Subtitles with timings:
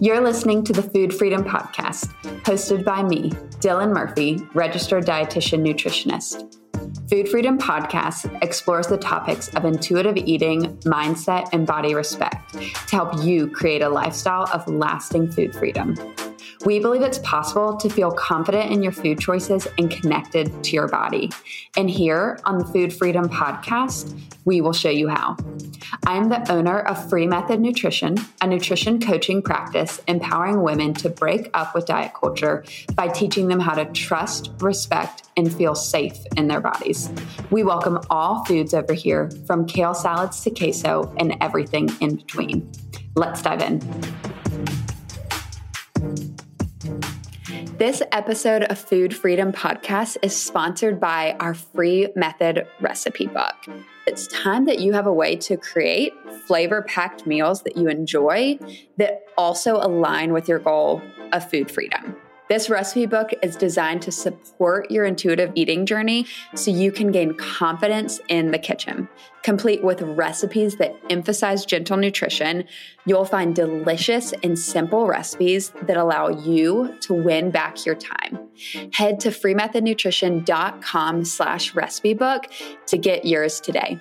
[0.00, 2.12] You're listening to the Food Freedom Podcast,
[2.42, 3.30] hosted by me,
[3.60, 6.56] Dylan Murphy, registered dietitian nutritionist.
[7.08, 13.24] Food Freedom Podcast explores the topics of intuitive eating, mindset, and body respect to help
[13.24, 15.94] you create a lifestyle of lasting food freedom.
[16.66, 20.88] We believe it's possible to feel confident in your food choices and connected to your
[20.88, 21.30] body.
[21.76, 25.36] And here on the Food Freedom Podcast, we will show you how.
[26.08, 31.50] I'm the owner of Free Method Nutrition, a nutrition coaching practice empowering women to break
[31.54, 32.64] up with diet culture
[32.96, 37.12] by teaching them how to trust, respect, and feel safe in their bodies.
[37.52, 42.68] We welcome all foods over here, from kale salads to queso and everything in between.
[43.14, 43.80] Let's dive in.
[47.78, 53.54] This episode of Food Freedom Podcast is sponsored by our free method recipe book.
[54.06, 56.14] It's time that you have a way to create
[56.46, 58.58] flavor packed meals that you enjoy
[58.96, 61.02] that also align with your goal
[61.34, 62.16] of food freedom.
[62.48, 67.34] This recipe book is designed to support your intuitive eating journey so you can gain
[67.34, 69.08] confidence in the kitchen.
[69.42, 72.64] Complete with recipes that emphasize gentle nutrition,
[73.04, 78.38] you'll find delicious and simple recipes that allow you to win back your time.
[78.92, 82.46] Head to freemethodnutrition.com slash recipe book
[82.86, 84.00] to get yours today.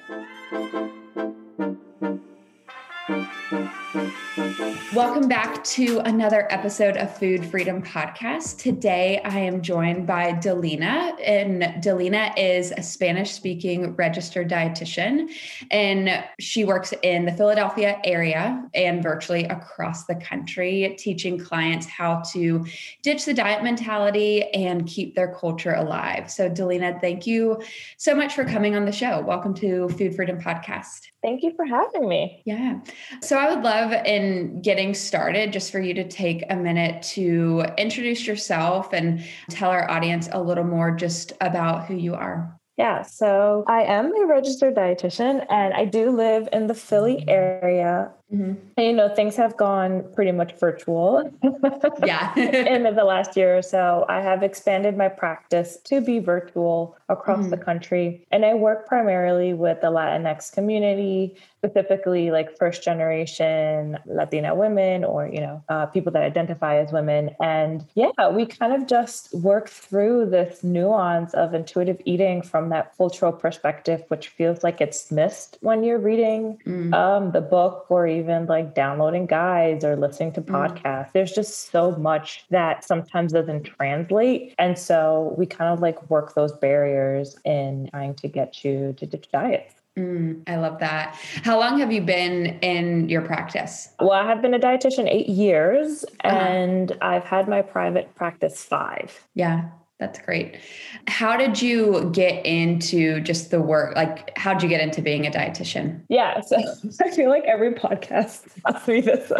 [4.96, 8.60] Welcome back to another episode of Food Freedom Podcast.
[8.60, 15.28] Today I am joined by Dalina, and Dalina is a Spanish speaking registered dietitian,
[15.70, 22.22] and she works in the Philadelphia area and virtually across the country, teaching clients how
[22.32, 22.66] to
[23.04, 26.32] ditch the diet mentality and keep their culture alive.
[26.32, 27.62] So, Dalina, thank you
[27.98, 29.20] so much for coming on the show.
[29.20, 31.02] Welcome to Food Freedom Podcast.
[31.26, 32.44] Thank you for having me.
[32.46, 32.82] Yeah.
[33.24, 37.66] So I would love in getting started just for you to take a minute to
[37.78, 42.60] introduce yourself and tell our audience a little more just about who you are.
[42.78, 48.12] Yeah, so I am a registered dietitian and I do live in the Philly area.
[48.34, 48.54] Mm-hmm.
[48.78, 51.32] And you know, things have gone pretty much virtual.
[52.04, 52.36] yeah.
[52.38, 57.42] in the last year or so, I have expanded my practice to be virtual across
[57.42, 57.52] mm-hmm.
[57.52, 58.26] the country.
[58.32, 65.28] And I work primarily with the Latinx community, specifically like first generation Latina women or,
[65.28, 67.36] you know, uh, people that identify as women.
[67.40, 72.98] And yeah, we kind of just work through this nuance of intuitive eating from that
[72.98, 76.94] cultural perspective, which feels like it's missed when you're reading mm-hmm.
[76.94, 80.52] um, the book or even like downloading guides or listening to mm.
[80.52, 81.08] podcasts.
[81.08, 81.12] Mm.
[81.14, 84.54] There's just so much that sometimes doesn't translate.
[84.58, 89.06] And so we kind of like work those barriers in trying to get you to
[89.06, 89.74] ditch diets.
[89.98, 91.16] Mm, I love that.
[91.44, 93.90] How long have you been in your practice?
[94.00, 96.36] Well, I have been a dietitian eight years uh-huh.
[96.36, 99.26] and I've had my private practice five.
[99.36, 99.70] Yeah.
[99.98, 100.60] That's great.
[101.08, 103.96] How did you get into just the work?
[103.96, 106.02] Like, how did you get into being a dietitian?
[106.10, 106.42] Yeah.
[106.42, 106.58] So
[107.02, 109.32] I feel like every podcast asks me this.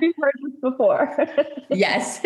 [0.00, 1.14] We've heard this before?
[1.68, 2.24] yes.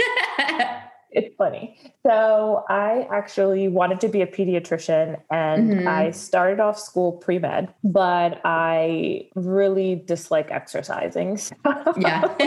[1.11, 1.79] it's funny.
[2.05, 5.89] So I actually wanted to be a pediatrician and mm-hmm.
[5.89, 11.39] I started off school pre-med, but I really dislike exercising.
[11.97, 12.35] yeah.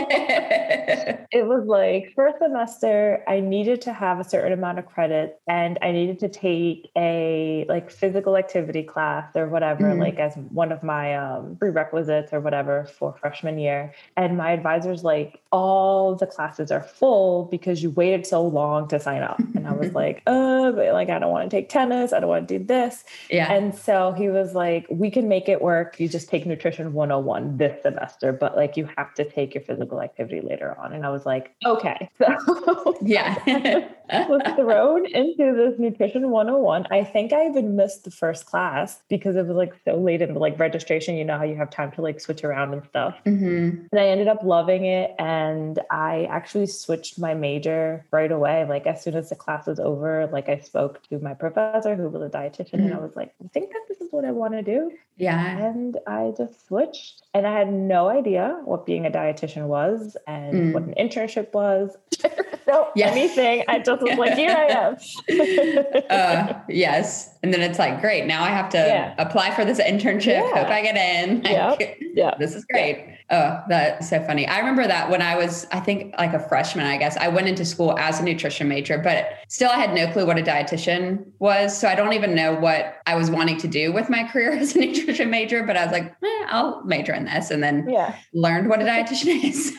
[1.32, 5.78] it was like first semester I needed to have a certain amount of credit and
[5.82, 10.00] I needed to take a like physical activity class or whatever mm-hmm.
[10.00, 13.92] like as one of my um, prerequisites or whatever for freshman year.
[14.16, 19.00] And my advisor's like all the classes are full because you waited so long to
[19.00, 19.38] sign up.
[19.54, 22.12] And I was like, oh, but like, I don't want to take tennis.
[22.12, 23.04] I don't want to do this.
[23.30, 23.52] Yeah.
[23.52, 25.98] And so he was like, we can make it work.
[25.98, 30.00] You just take nutrition 101 this semester, but like, you have to take your physical
[30.00, 30.92] activity later on.
[30.92, 32.08] And I was like, okay.
[32.22, 33.88] So yeah.
[34.28, 36.86] was thrown into this nutrition 101.
[36.90, 40.34] I think I even missed the first class because it was like so late in
[40.34, 41.16] the like registration.
[41.16, 43.16] You know how you have time to like switch around and stuff.
[43.26, 43.86] Mm-hmm.
[43.90, 45.14] And I ended up loving it.
[45.18, 48.41] And I actually switched my major right away.
[48.42, 52.08] Like as soon as the class was over, like I spoke to my professor who
[52.08, 52.86] was a dietitian mm-hmm.
[52.86, 54.92] and I was like, I think that this is what I want to do.
[55.16, 55.58] Yeah.
[55.58, 60.54] And I just switched and I had no idea what being a dietitian was and
[60.54, 60.72] mm.
[60.72, 61.96] what an internship was.
[62.66, 63.08] no, yeah.
[63.08, 63.64] anything.
[63.68, 64.96] I just was like, here I am.
[66.10, 67.30] uh, yes.
[67.42, 68.26] And then it's like, great.
[68.26, 69.14] Now I have to yeah.
[69.18, 70.26] apply for this internship.
[70.26, 70.54] Yeah.
[70.54, 71.42] Hope I get in.
[71.52, 72.34] Like, yeah.
[72.38, 73.18] This is great.
[73.30, 74.46] Oh, that's so funny.
[74.46, 77.48] I remember that when I was, I think like a freshman, I guess I went
[77.48, 81.24] into school as a nutrition major, but still I had no clue what a dietitian
[81.38, 81.78] was.
[81.78, 84.74] So I don't even know what I was wanting to do with my career as
[84.74, 88.16] a nutrition major, but I was like, eh, I'll major in this and then yeah.
[88.34, 89.78] learned what a dietitian is.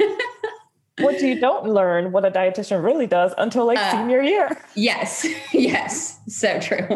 [1.00, 4.50] What you don't learn what a dietitian really does until like uh, senior year.
[4.76, 6.88] Yes, yes, so true.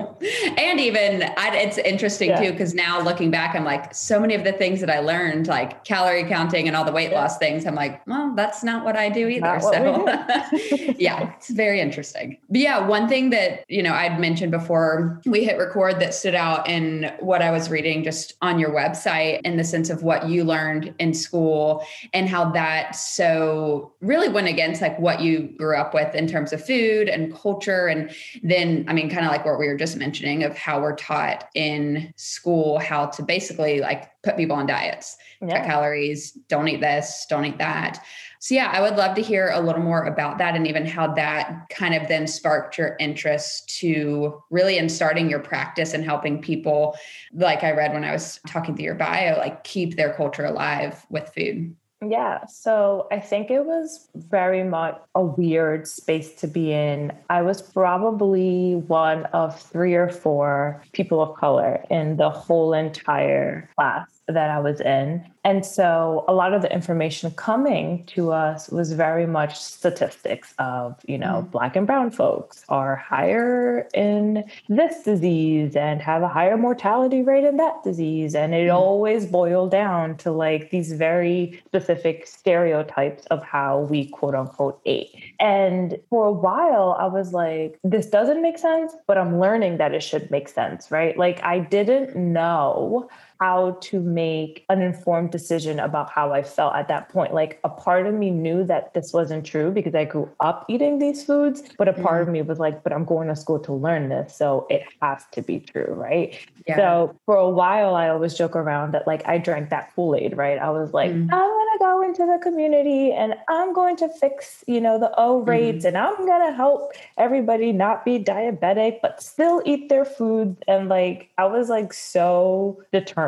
[0.57, 2.43] And even I, it's interesting yeah.
[2.43, 5.47] too because now looking back, I'm like so many of the things that I learned,
[5.47, 7.21] like calorie counting and all the weight yeah.
[7.21, 7.65] loss things.
[7.65, 9.59] I'm like, well, that's not what I do either.
[9.61, 10.05] So
[10.97, 12.37] yeah, it's very interesting.
[12.49, 16.35] But yeah, one thing that you know I'd mentioned before we hit record that stood
[16.35, 20.29] out in what I was reading just on your website in the sense of what
[20.29, 21.83] you learned in school
[22.13, 26.53] and how that so really went against like what you grew up with in terms
[26.53, 27.87] of food and culture.
[27.87, 28.11] And
[28.43, 31.49] then i mean kind of like what we were just mentioning of how we're taught
[31.55, 35.17] in school how to basically like put people on diets.
[35.41, 35.57] Yeah.
[35.57, 38.03] cut calories don't eat this don't eat that.
[38.39, 41.13] So yeah i would love to hear a little more about that and even how
[41.15, 46.41] that kind of then sparked your interest to really in starting your practice and helping
[46.41, 46.95] people
[47.33, 51.05] like i read when i was talking through your bio like keep their culture alive
[51.09, 56.71] with food yeah, so I think it was very much a weird space to be
[56.71, 57.11] in.
[57.29, 63.69] I was probably one of three or four people of color in the whole entire
[63.75, 65.25] class that I was in.
[65.45, 70.97] And so a lot of the information coming to us was very much statistics of,
[71.07, 76.27] you know, mm black and brown folks are higher in this disease and have a
[76.27, 78.35] higher mortality rate in that disease.
[78.35, 84.07] And it mm always boiled down to like these very specific stereotypes of how we
[84.07, 85.15] quote unquote ate.
[85.39, 89.93] And for a while, I was like, this doesn't make sense, but I'm learning that
[89.93, 91.17] it should make sense, right?
[91.17, 93.09] Like I didn't know
[93.39, 97.33] how to make an informed decision about how I felt at that point.
[97.33, 100.99] Like a part of me knew that this wasn't true because I grew up eating
[100.99, 102.29] these foods, but a part mm-hmm.
[102.29, 104.35] of me was like, but I'm going to school to learn this.
[104.35, 106.37] So it has to be true, right?
[106.67, 106.77] Yeah.
[106.77, 110.35] So for a while, I always joke around that like I drank that Kool Aid,
[110.35, 110.57] right?
[110.57, 111.33] I was like, mm-hmm.
[111.33, 115.11] I'm going to go into the community and I'm going to fix, you know, the
[115.17, 115.95] O rates mm-hmm.
[115.95, 120.57] and I'm going to help everybody not be diabetic, but still eat their food.
[120.67, 123.26] And like, I was like so determined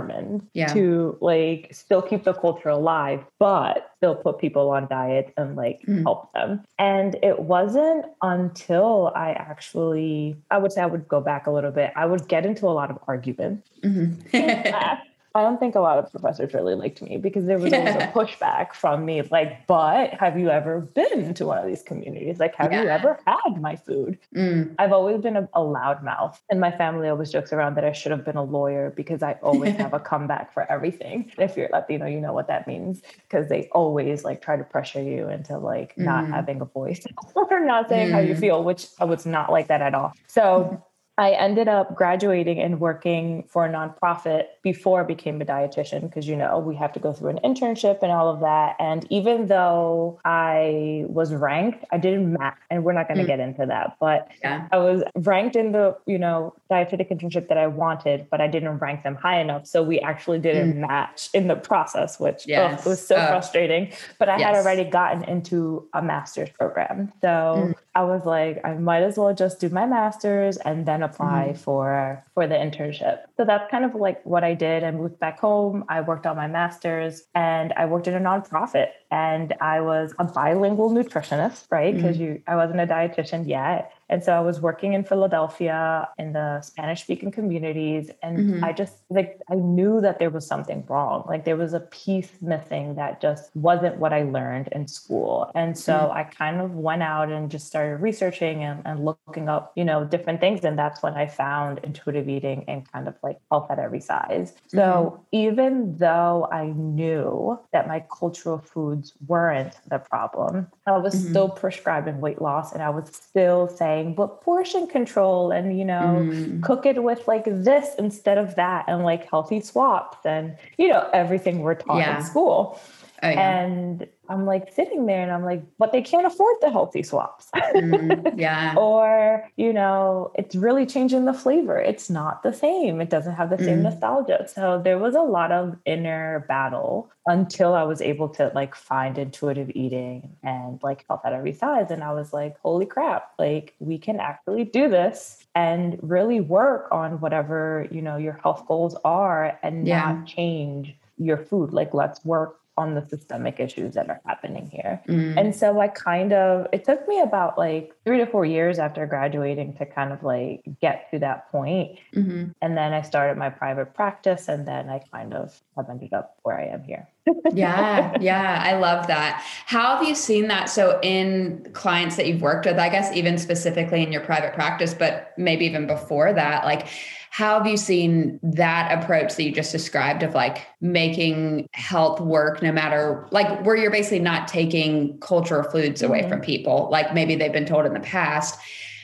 [0.53, 0.67] yeah.
[0.73, 5.81] to like still keep the culture alive, but still put people on diets and like
[5.87, 6.03] mm.
[6.03, 6.63] help them.
[6.77, 11.71] And it wasn't until I actually, I would say I would go back a little
[11.71, 13.69] bit, I would get into a lot of arguments.
[13.83, 14.99] Mm-hmm.
[15.35, 18.07] I don't think a lot of professors really liked me because there was always a
[18.13, 22.39] pushback from me, like, but have you ever been to one of these communities?
[22.39, 22.83] Like, have yeah.
[22.83, 24.17] you ever had my food?
[24.35, 24.73] Mm.
[24.79, 28.11] I've always been a, a loudmouth, and my family always jokes around that I should
[28.11, 31.31] have been a lawyer because I always have a comeback for everything.
[31.37, 35.01] If you're Latino, you know what that means because they always like try to pressure
[35.01, 36.31] you into like not mm.
[36.31, 37.05] having a voice
[37.35, 38.13] or not saying mm.
[38.13, 38.39] how you mm.
[38.39, 40.13] feel, which I was not like that at all.
[40.27, 40.83] So
[41.19, 46.29] I ended up graduating and working for a nonprofit before I became a dietitian because,
[46.29, 48.77] you know, we have to go through an internship and all of that.
[48.79, 53.27] And even though I was ranked, I didn't match, and we're not going to mm.
[53.27, 54.69] get into that, but yeah.
[54.71, 58.77] I was ranked in the, you know, dietetic internship that I wanted, but I didn't
[58.77, 59.67] rank them high enough.
[59.67, 60.87] So we actually didn't mm.
[60.87, 62.85] match in the process, which yes.
[62.85, 63.91] was so frustrating.
[64.19, 64.45] But I yes.
[64.45, 67.11] had already gotten into a master's program.
[67.19, 67.75] So mm.
[67.93, 71.57] I was like, I might as well just do my master's and then apply mm-hmm.
[71.57, 73.19] for for the internship.
[73.37, 74.83] So that's kind of like what I did.
[74.83, 75.85] I moved back home.
[75.89, 80.25] I worked on my master's and I worked in a nonprofit and I was a
[80.25, 81.93] bilingual nutritionist, right?
[81.95, 82.37] Because mm-hmm.
[82.37, 83.91] you I wasn't a dietitian yet.
[84.09, 88.09] And so I was working in Philadelphia in the Spanish speaking communities.
[88.23, 88.63] And mm-hmm.
[88.63, 91.25] I just like, I knew that there was something wrong.
[91.27, 95.51] Like there was a piece missing that just wasn't what I learned in school.
[95.53, 96.17] And so mm-hmm.
[96.17, 100.03] I kind of went out and just started researching and, and looking up, you know,
[100.03, 100.65] different things.
[100.65, 104.53] And that's when I found intuitive eating and kind of like health at every size.
[104.67, 105.21] So mm-hmm.
[105.31, 111.29] even though I knew that my cultural foods weren't the problem, I was mm-hmm.
[111.29, 115.85] still prescribing weight loss and I was still saying, saying, but portion control and, you
[115.85, 116.61] know, mm.
[116.63, 121.09] cook it with like this instead of that and like healthy swaps and, you know,
[121.13, 122.17] everything we're taught yeah.
[122.17, 122.79] in school.
[123.21, 123.59] Oh, yeah.
[123.59, 127.49] And I'm like sitting there and I'm like, but they can't afford the healthy swaps.
[127.55, 128.75] Mm, yeah.
[128.77, 131.79] or, you know, it's really changing the flavor.
[131.79, 133.01] It's not the same.
[133.01, 133.83] It doesn't have the same mm.
[133.83, 134.47] nostalgia.
[134.47, 139.17] So there was a lot of inner battle until I was able to like find
[139.17, 141.89] intuitive eating and like health at every size.
[141.89, 146.87] And I was like, holy crap, like we can actually do this and really work
[146.91, 150.13] on whatever, you know, your health goals are and yeah.
[150.13, 151.73] not change your food.
[151.73, 155.01] Like let's work on the systemic issues that are happening here.
[155.09, 155.37] Mm.
[155.37, 159.05] And so I kind of, it took me about like three to four years after
[159.05, 161.99] graduating to kind of like get to that point.
[162.15, 162.51] Mm-hmm.
[162.61, 166.37] And then I started my private practice and then I kind of have ended up
[166.43, 167.09] where I am here.
[167.53, 169.43] yeah, yeah, I love that.
[169.65, 170.69] How have you seen that?
[170.69, 174.95] So, in clients that you've worked with, I guess even specifically in your private practice,
[174.95, 176.87] but maybe even before that, like
[177.31, 182.61] how have you seen that approach that you just described of like making health work
[182.61, 186.29] no matter like where you're basically not taking cultural foods away mm-hmm.
[186.29, 188.59] from people, like maybe they've been told in the past?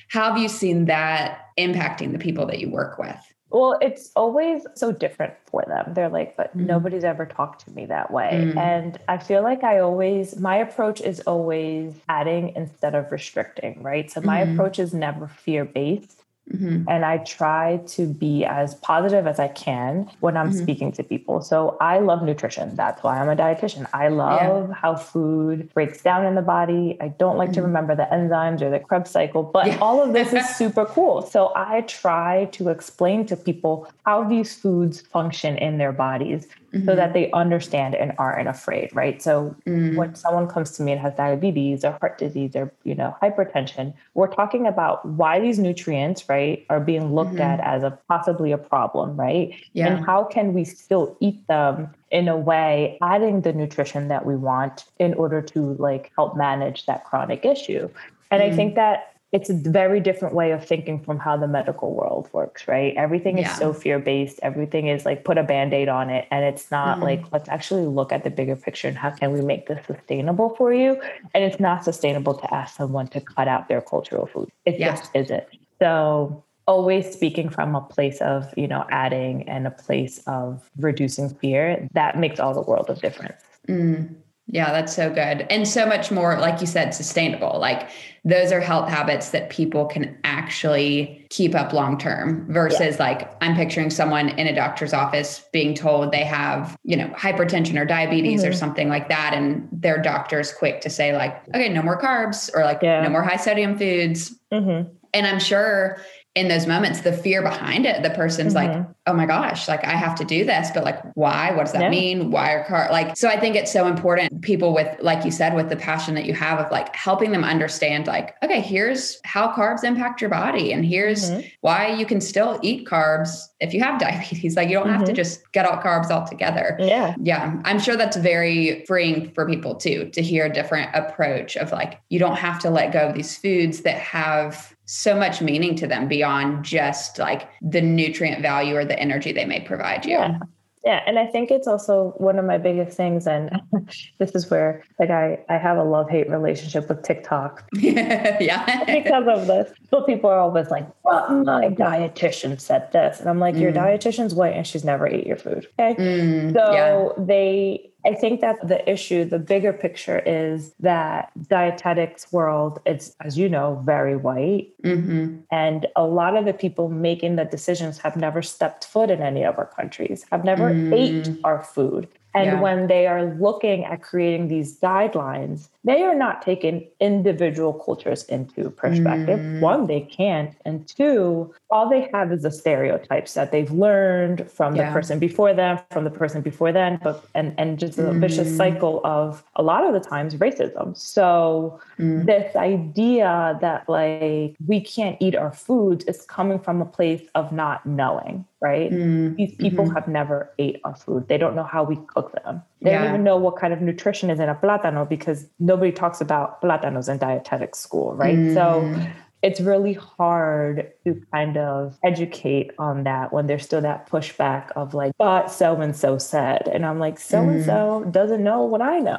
[0.10, 3.16] How have you seen that impacting the people that you work with?
[3.52, 5.94] Well, it's always so different for them.
[5.94, 8.32] They're like, but mm nobody's ever talked to me that way.
[8.34, 13.82] mm And I feel like I always, my approach is always adding instead of restricting,
[13.84, 14.12] right?
[14.12, 16.25] So my mm approach is never fear based.
[16.54, 16.88] Mm-hmm.
[16.88, 20.62] And I try to be as positive as I can when I'm mm-hmm.
[20.62, 21.42] speaking to people.
[21.42, 22.76] So I love nutrition.
[22.76, 23.88] That's why I'm a dietitian.
[23.94, 24.76] I love yeah.
[24.76, 26.98] how food breaks down in the body.
[27.02, 27.56] I don't like mm-hmm.
[27.56, 29.80] to remember the enzymes or the Krebs cycle, but yeah.
[29.80, 31.24] all of this is super cool.
[31.24, 36.88] So I try to explain to people how these foods function in their bodies mm-hmm.
[36.88, 39.22] so that they understand and aren't afraid, right?
[39.22, 39.96] So mm.
[39.96, 43.94] when someone comes to me and has diabetes or heart disease or, you know, hypertension,
[44.14, 47.42] we're talking about why these nutrients, right, are being looked mm-hmm.
[47.42, 49.56] at as a possibly a problem, right?
[49.74, 49.88] Yeah.
[49.88, 54.36] And how can we still eat them in a way adding the nutrition that we
[54.36, 57.90] want in order to like help manage that chronic issue.
[58.32, 58.52] And mm.
[58.52, 62.30] I think that it's a very different way of thinking from how the medical world
[62.32, 62.96] works, right?
[62.96, 63.52] Everything yeah.
[63.52, 64.40] is so fear based.
[64.42, 66.28] Everything is like put a band aid on it.
[66.32, 67.04] And it's not mm-hmm.
[67.04, 70.56] like, let's actually look at the bigger picture and how can we make this sustainable
[70.56, 71.02] for you?
[71.34, 74.50] And it's not sustainable to ask someone to cut out their cultural food.
[74.66, 74.96] It yeah.
[74.96, 75.44] just isn't.
[75.82, 81.30] So always speaking from a place of, you know, adding and a place of reducing
[81.30, 83.42] fear, that makes all the world of difference.
[83.68, 84.16] Mm.
[84.48, 85.48] Yeah, that's so good.
[85.50, 87.58] And so much more, like you said, sustainable.
[87.60, 87.90] Like
[88.24, 93.04] those are health habits that people can actually keep up long term versus yeah.
[93.04, 97.80] like I'm picturing someone in a doctor's office being told they have, you know, hypertension
[97.80, 98.52] or diabetes mm-hmm.
[98.52, 99.34] or something like that.
[99.34, 103.02] And their doctor's quick to say, like, okay, no more carbs or like yeah.
[103.02, 104.36] no more high sodium foods.
[104.54, 104.92] Mm-hmm.
[105.14, 105.98] And I'm sure
[106.36, 108.80] in those moments, the fear behind it, the person's mm-hmm.
[108.80, 111.52] like, oh my gosh, like I have to do this, but like, why?
[111.52, 111.90] What does that yeah.
[111.90, 112.30] mean?
[112.30, 113.16] Why are car like?
[113.16, 114.42] So I think it's so important.
[114.42, 117.46] People with, like you said, with the passion that you have of like helping them
[117.46, 121.48] understand, like, okay, here's how carbs impact your body, and here's mm-hmm.
[121.62, 124.58] why you can still eat carbs if you have diabetes.
[124.58, 124.94] Like, you don't mm-hmm.
[124.94, 125.16] have to mm-hmm.
[125.16, 126.76] just get all carbs altogether.
[126.80, 127.16] Yeah.
[127.22, 127.62] Yeah.
[127.64, 132.02] I'm sure that's very freeing for people too, to hear a different approach of like,
[132.10, 135.88] you don't have to let go of these foods that have so much meaning to
[135.88, 140.12] them beyond just like the nutrient value or the energy they may provide you.
[140.12, 140.40] Yeah.
[140.86, 141.02] Yeah.
[141.08, 143.26] And I think it's also one of my biggest things.
[143.26, 143.60] And
[144.20, 147.68] this is where like I, I have a love hate relationship with TikTok.
[147.74, 148.84] yeah.
[148.86, 149.74] because of this.
[149.90, 153.20] So people are always like, well, my dietitian said this.
[153.20, 153.62] And I'm like, mm.
[153.62, 155.68] your dietitian's white and she's never ate your food.
[155.80, 156.00] Okay.
[156.00, 157.26] Mm, so yeah.
[157.26, 163.38] they I think that the issue, the bigger picture is that dietetics world, it's, as
[163.38, 164.70] you know, very white.
[164.84, 165.38] Mm-hmm.
[165.52, 169.44] And a lot of the people making the decisions have never stepped foot in any
[169.44, 170.94] of our countries, have never mm.
[170.94, 172.08] ate our food.
[172.36, 172.62] And yeah.
[172.62, 178.70] when they are looking at creating these guidelines, they are not taking individual cultures into
[178.72, 179.40] perspective.
[179.40, 179.62] Mm.
[179.62, 180.54] One, they can't.
[180.66, 184.90] And two, all they have is the stereotypes that they've learned from yeah.
[184.90, 188.20] the person before them, from the person before then, but and, and just a mm.
[188.20, 190.98] vicious cycle of a lot of the times racism.
[190.98, 192.26] So mm.
[192.26, 197.54] this idea that like we can't eat our foods is coming from a place of
[197.54, 198.92] not knowing, right?
[198.92, 199.36] Mm.
[199.36, 199.94] These people mm-hmm.
[199.94, 201.28] have never ate our food.
[201.28, 202.64] They don't know how we cook them.
[202.82, 203.00] They yeah.
[203.00, 206.62] don't even know what kind of nutrition is in a plátano because nobody talks about
[206.62, 208.38] plátanos in dietetic school, right?
[208.38, 208.54] Mm.
[208.54, 209.10] So
[209.46, 214.96] it's really hard to kind of educate on that when there's still that pushback of
[214.96, 216.68] like, but so and so said.
[216.68, 219.18] And I'm like, so and so doesn't know what I know.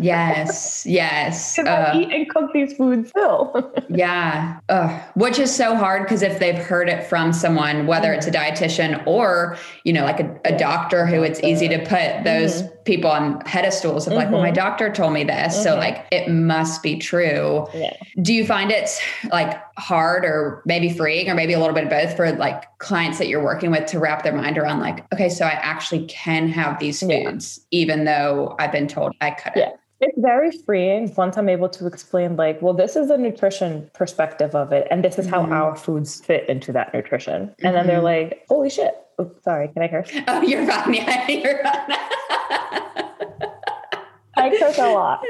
[0.00, 1.56] yes, yes.
[1.66, 3.74] Because uh, I eat and cook these foods still.
[3.88, 4.60] yeah.
[4.68, 8.30] Uh, which is so hard because if they've heard it from someone, whether it's a
[8.30, 8.54] mm-hmm.
[8.54, 12.62] dietitian or, you know, like a, a doctor who it's easy to put those.
[12.62, 14.34] Mm-hmm people on pedestals of like, mm-hmm.
[14.34, 14.54] well, my mm-hmm.
[14.54, 15.54] doctor told me this.
[15.54, 15.62] Mm-hmm.
[15.62, 17.66] So like it must be true.
[17.74, 17.92] Yeah.
[18.22, 19.00] Do you find it's
[19.30, 23.18] like hard or maybe freeing or maybe a little bit of both for like clients
[23.18, 26.48] that you're working with to wrap their mind around like, okay, so I actually can
[26.48, 27.80] have these foods yeah.
[27.80, 29.58] even though I've been told I couldn't.
[29.58, 29.72] Yeah.
[29.98, 34.54] It's very freeing once I'm able to explain, like, well, this is a nutrition perspective
[34.54, 35.54] of it, and this is how mm-hmm.
[35.54, 37.54] our foods fit into that nutrition.
[37.62, 38.04] And then they're mm-hmm.
[38.04, 38.94] like, holy shit.
[39.20, 40.10] Oops, sorry, can I curse?
[40.28, 40.94] Oh, you're fine.
[40.94, 41.72] Yeah, you're fine.
[44.38, 45.22] I curse a lot.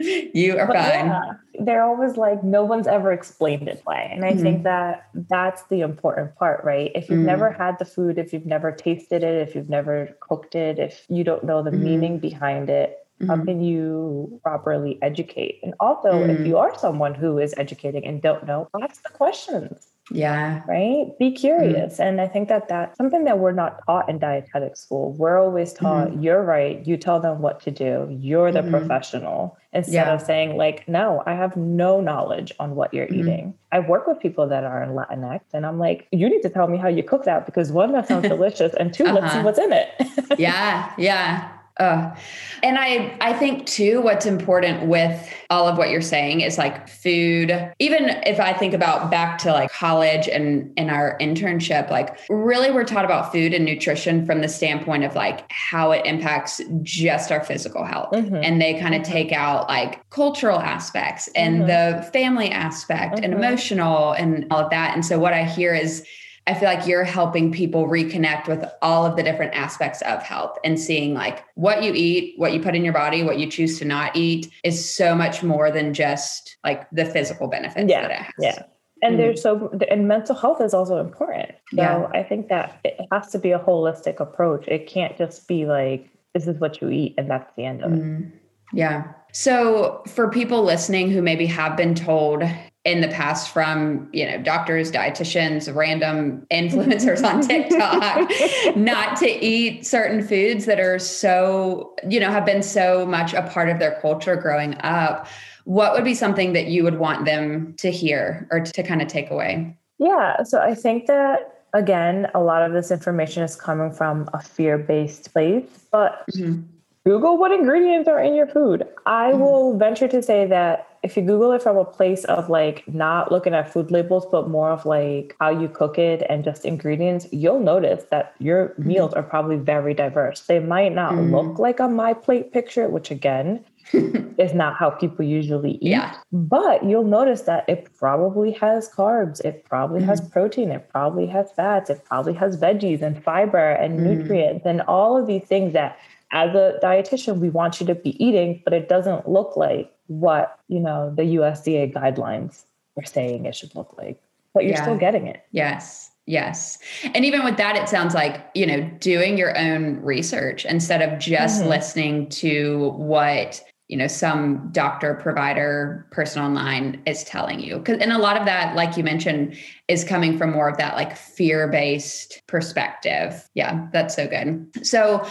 [0.00, 1.06] you are but fine.
[1.06, 4.00] Yeah, they're always like, no one's ever explained it why.
[4.00, 4.42] And I mm-hmm.
[4.42, 6.90] think that that's the important part, right?
[6.94, 7.26] If you've mm-hmm.
[7.26, 11.06] never had the food, if you've never tasted it, if you've never cooked it, if
[11.08, 11.84] you don't know the mm-hmm.
[11.84, 12.98] meaning behind it,
[13.28, 13.44] how mm-hmm.
[13.44, 15.60] can you properly educate?
[15.62, 16.46] And also, if mm.
[16.48, 20.62] you are someone who is educating and don't know, ask the questions yeah.
[20.68, 21.18] Right.
[21.18, 21.94] Be curious.
[21.94, 22.02] Mm-hmm.
[22.02, 25.12] And I think that that's something that we're not taught in dietetic school.
[25.12, 26.22] We're always taught, mm-hmm.
[26.22, 26.86] you're right.
[26.86, 28.08] You tell them what to do.
[28.20, 28.70] You're the mm-hmm.
[28.70, 29.56] professional.
[29.72, 30.14] Instead yeah.
[30.14, 33.20] of saying, like, no, I have no knowledge on what you're mm-hmm.
[33.20, 33.54] eating.
[33.72, 36.68] I work with people that are in Latinx and I'm like, you need to tell
[36.68, 38.74] me how you cook that because one, that sounds delicious.
[38.74, 39.14] And 2 uh-huh.
[39.14, 39.44] let's see uh-huh.
[39.44, 40.38] what's in it.
[40.38, 40.92] yeah.
[40.98, 41.50] Yeah.
[41.78, 42.14] Uh,
[42.62, 46.88] and I, I think too, what's important with all of what you're saying is like
[46.88, 47.72] food.
[47.80, 52.70] Even if I think about back to like college and in our internship, like really
[52.70, 57.32] we're taught about food and nutrition from the standpoint of like how it impacts just
[57.32, 58.12] our physical health.
[58.12, 58.36] Mm-hmm.
[58.36, 59.12] And they kind of mm-hmm.
[59.12, 62.02] take out like cultural aspects and mm-hmm.
[62.02, 63.42] the family aspect and mm-hmm.
[63.42, 64.94] emotional and all of that.
[64.94, 66.06] And so what I hear is
[66.46, 70.58] I feel like you're helping people reconnect with all of the different aspects of health
[70.62, 73.78] and seeing like what you eat, what you put in your body, what you choose
[73.78, 78.10] to not eat is so much more than just like the physical benefits yeah, that
[78.10, 78.34] it has.
[78.38, 78.62] Yeah.
[79.02, 79.18] And mm.
[79.18, 81.52] there's so and mental health is also important.
[81.70, 82.10] So yeah.
[82.12, 84.68] I think that it has to be a holistic approach.
[84.68, 87.92] It can't just be like this is what you eat and that's the end of
[87.92, 88.00] it.
[88.00, 88.32] Mm.
[88.74, 89.12] Yeah.
[89.32, 92.42] So for people listening who maybe have been told
[92.84, 98.30] in the past from you know doctors dietitians random influencers on tiktok
[98.76, 103.42] not to eat certain foods that are so you know have been so much a
[103.42, 105.26] part of their culture growing up
[105.64, 109.08] what would be something that you would want them to hear or to kind of
[109.08, 113.90] take away yeah so i think that again a lot of this information is coming
[113.90, 116.60] from a fear-based place but mm-hmm.
[117.06, 119.40] google what ingredients are in your food i mm-hmm.
[119.40, 123.30] will venture to say that if you Google it from a place of like not
[123.30, 127.26] looking at food labels, but more of like how you cook it and just ingredients,
[127.30, 128.88] you'll notice that your mm-hmm.
[128.88, 130.40] meals are probably very diverse.
[130.40, 131.30] They might not mm.
[131.30, 135.90] look like a my plate picture, which again is not how people usually eat.
[135.90, 136.16] Yeah.
[136.32, 140.06] But you'll notice that it probably has carbs, it probably mm.
[140.06, 144.04] has protein, it probably has fats, it probably has veggies and fiber and mm.
[144.04, 145.98] nutrients and all of these things that
[146.32, 150.58] as a dietitian we want you to be eating, but it doesn't look like what
[150.68, 152.64] you know the USDA guidelines
[152.96, 154.20] are saying it should look like,
[154.52, 154.82] but you're yeah.
[154.82, 155.44] still getting it.
[155.50, 156.10] Yes.
[156.26, 156.78] Yes.
[157.14, 161.18] And even with that, it sounds like, you know, doing your own research instead of
[161.18, 161.68] just mm-hmm.
[161.68, 167.80] listening to what, you know, some doctor, provider, person online is telling you.
[167.80, 169.54] Cause, and a lot of that, like you mentioned,
[169.88, 173.46] is coming from more of that like fear based perspective.
[173.52, 174.66] Yeah, that's so good.
[174.86, 175.26] So,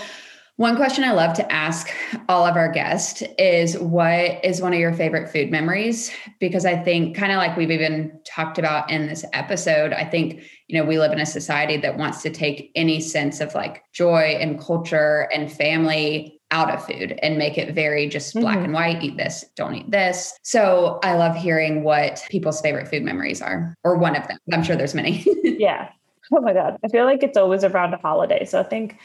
[0.57, 1.89] one question I love to ask
[2.29, 6.11] all of our guests is what is one of your favorite food memories?
[6.39, 10.43] Because I think, kind of like we've even talked about in this episode, I think,
[10.67, 13.83] you know, we live in a society that wants to take any sense of like
[13.93, 18.65] joy and culture and family out of food and make it very just black mm-hmm.
[18.65, 20.37] and white eat this, don't eat this.
[20.43, 24.37] So I love hearing what people's favorite food memories are, or one of them.
[24.51, 25.25] I'm sure there's many.
[25.43, 25.89] yeah.
[26.31, 26.77] Oh my God.
[26.85, 28.45] I feel like it's always around a holiday.
[28.45, 28.99] So I think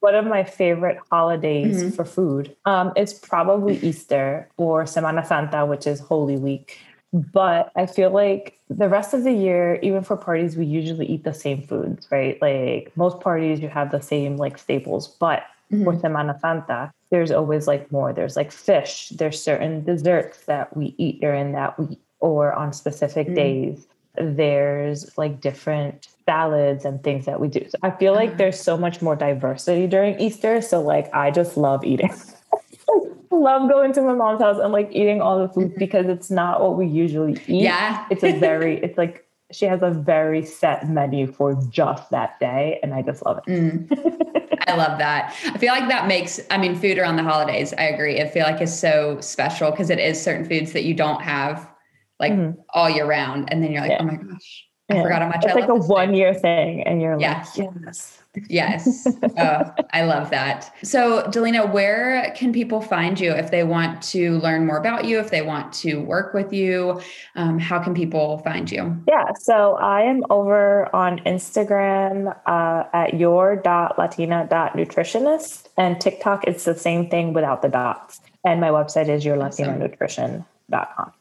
[0.00, 1.90] one of my favorite holidays mm-hmm.
[1.90, 6.78] for food um, is probably Easter or Semana Santa, which is Holy Week.
[7.12, 11.24] But I feel like the rest of the year, even for parties, we usually eat
[11.24, 12.40] the same foods, right?
[12.40, 15.08] Like most parties, you have the same like staples.
[15.08, 15.84] But mm-hmm.
[15.84, 18.14] for Semana Santa, there's always like more.
[18.14, 19.10] There's like fish.
[19.10, 23.34] There's certain desserts that we eat during that week or on specific mm-hmm.
[23.34, 27.66] days there's like different salads and things that we do.
[27.68, 28.38] So I feel like uh-huh.
[28.38, 30.60] there's so much more diversity during Easter.
[30.60, 32.12] So like I just love eating.
[32.12, 35.78] I love going to my mom's house and like eating all the food mm-hmm.
[35.78, 37.62] because it's not what we usually eat.
[37.62, 38.06] Yeah.
[38.10, 42.78] It's a very it's like she has a very set menu for just that day
[42.82, 43.50] and I just love it.
[43.50, 44.58] Mm.
[44.66, 45.34] I love that.
[45.46, 48.20] I feel like that makes I mean food around the holidays, I agree.
[48.20, 51.71] I feel like it's so special because it is certain foods that you don't have
[52.20, 52.60] like mm-hmm.
[52.70, 53.52] all year round.
[53.52, 53.98] And then you're like, yeah.
[54.00, 55.02] oh my gosh, I yeah.
[55.02, 56.82] forgot how much it's I like a one year thing.
[56.82, 57.44] And you're yeah.
[57.56, 58.22] like, yes.
[58.48, 59.06] Yes.
[59.38, 60.72] oh, I love that.
[60.82, 65.18] So, Dalina, where can people find you if they want to learn more about you,
[65.18, 67.00] if they want to work with you?
[67.36, 68.96] Um, how can people find you?
[69.06, 69.32] Yeah.
[69.38, 77.34] So, I am over on Instagram uh, at your.latina.nutritionist, and TikTok, it's the same thing
[77.34, 78.20] without the dots.
[78.44, 80.32] And my website is yourlatinanutrition.com.
[80.32, 80.46] Awesome.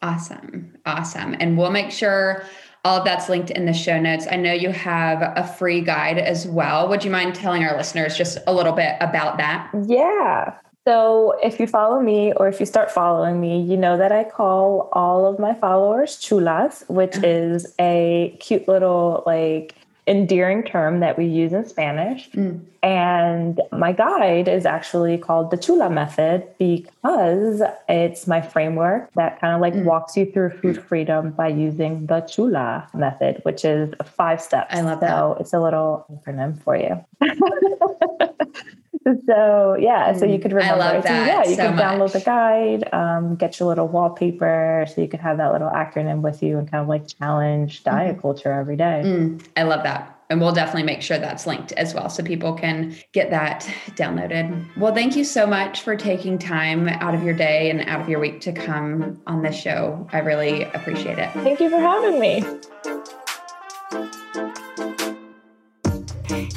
[0.01, 0.73] Awesome.
[0.85, 1.35] Awesome.
[1.39, 2.43] And we'll make sure
[2.83, 4.25] all of that's linked in the show notes.
[4.29, 6.89] I know you have a free guide as well.
[6.89, 9.69] Would you mind telling our listeners just a little bit about that?
[9.85, 10.55] Yeah.
[10.87, 14.23] So if you follow me or if you start following me, you know that I
[14.23, 17.27] call all of my followers chulas, which uh-huh.
[17.27, 19.75] is a cute little like
[20.07, 22.29] endearing term that we use in Spanish.
[22.31, 22.61] Mm.
[22.83, 29.53] And my guide is actually called the Chula method because it's my framework that kind
[29.53, 29.83] of like mm.
[29.83, 34.73] walks you through food freedom by using the Chula method, which is five steps.
[34.73, 35.41] I love so that.
[35.41, 37.05] it's a little acronym for you.
[39.27, 40.41] so yeah, so you mm.
[40.41, 40.83] could remember.
[40.83, 41.25] I love that.
[41.25, 45.07] So, yeah, you so can download the guide, um, get your little wallpaper, so you
[45.07, 48.21] can have that little acronym with you and kind of like challenge diet mm-hmm.
[48.21, 49.01] culture every day.
[49.03, 50.17] Mm, I love that.
[50.29, 54.65] And we'll definitely make sure that's linked as well so people can get that downloaded.
[54.77, 58.07] Well, thank you so much for taking time out of your day and out of
[58.07, 60.07] your week to come on this show.
[60.13, 61.31] I really appreciate it.
[61.31, 62.45] Thank you for having me.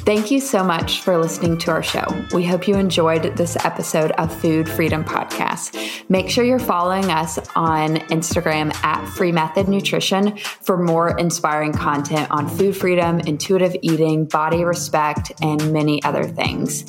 [0.05, 2.05] Thank you so much for listening to our show.
[2.31, 5.75] We hope you enjoyed this episode of Food Freedom Podcast.
[6.09, 12.29] Make sure you're following us on Instagram at Free Method Nutrition for more inspiring content
[12.29, 16.85] on food freedom, intuitive eating, body respect, and many other things.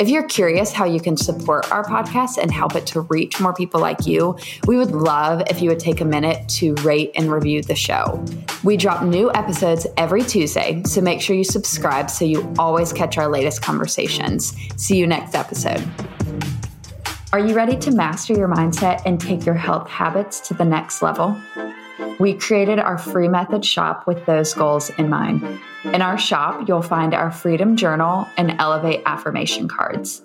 [0.00, 3.54] If you're curious how you can support our podcast and help it to reach more
[3.54, 7.30] people like you, we would love if you would take a minute to rate and
[7.30, 8.24] review the show.
[8.66, 13.16] We drop new episodes every Tuesday, so make sure you subscribe so you always catch
[13.16, 14.56] our latest conversations.
[14.76, 15.88] See you next episode.
[17.32, 21.00] Are you ready to master your mindset and take your health habits to the next
[21.00, 21.40] level?
[22.18, 25.60] We created our free method shop with those goals in mind.
[25.84, 30.22] In our shop, you'll find our Freedom Journal and Elevate affirmation cards.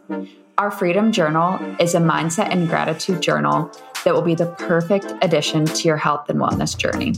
[0.58, 3.72] Our Freedom Journal is a mindset and gratitude journal
[4.04, 7.14] that will be the perfect addition to your health and wellness journey.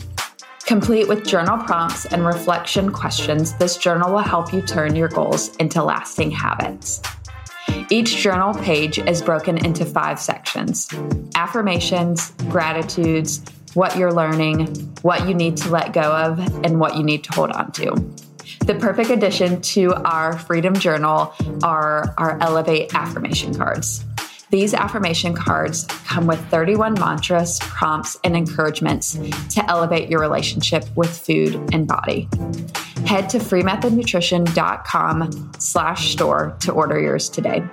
[0.73, 5.55] Complete with journal prompts and reflection questions, this journal will help you turn your goals
[5.57, 6.99] into lasting habits.
[7.91, 10.89] Each journal page is broken into five sections
[11.36, 13.43] affirmations, gratitudes,
[13.75, 14.65] what you're learning,
[15.03, 17.91] what you need to let go of, and what you need to hold on to.
[18.65, 24.03] The perfect addition to our Freedom Journal are our Elevate affirmation cards.
[24.53, 29.17] These affirmation cards come with 31 mantras, prompts, and encouragements
[29.55, 32.29] to elevate your relationship with food and body.
[33.07, 37.63] Head to freemethodnutrition.com slash store to order yours today.